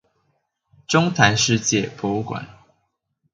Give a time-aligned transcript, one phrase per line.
[0.87, 2.47] 中台世界博物館